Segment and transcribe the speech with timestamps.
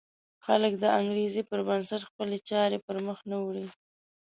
[0.45, 3.65] خلک د انګېزې پر بنسټ خپلې چارې پر مخ نه وړي.